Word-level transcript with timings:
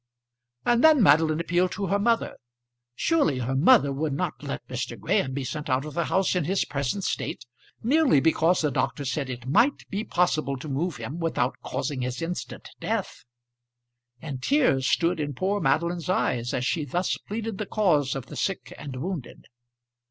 And 0.65 0.83
then 0.83 1.03
Madeline 1.03 1.39
appealed 1.39 1.73
to 1.73 1.85
her 1.85 1.99
mother. 1.99 2.37
Surely 2.95 3.37
her 3.37 3.55
mother 3.55 3.93
would 3.93 4.13
not 4.13 4.41
let 4.41 4.67
Mr. 4.67 4.99
Graham 4.99 5.31
be 5.31 5.43
sent 5.43 5.69
out 5.69 5.85
of 5.85 5.93
the 5.93 6.05
house 6.05 6.35
in 6.35 6.45
his 6.45 6.65
present 6.65 7.03
state, 7.03 7.45
merely 7.83 8.19
because 8.19 8.61
the 8.61 8.71
doctor 8.71 9.05
said 9.05 9.29
it 9.29 9.45
might 9.45 9.87
be 9.91 10.03
possible 10.03 10.57
to 10.57 10.67
move 10.67 10.95
him 10.97 11.19
without 11.19 11.55
causing 11.61 12.01
his 12.01 12.19
instant 12.19 12.67
death! 12.79 13.25
And 14.19 14.41
tears 14.41 14.87
stood 14.87 15.19
in 15.19 15.35
poor 15.35 15.61
Madeline's 15.61 16.09
eyes 16.09 16.51
as 16.51 16.65
she 16.65 16.83
thus 16.83 17.15
pleaded 17.19 17.59
the 17.59 17.67
cause 17.67 18.15
of 18.15 18.25
the 18.25 18.35
sick 18.35 18.73
and 18.79 18.95
wounded. 18.95 19.45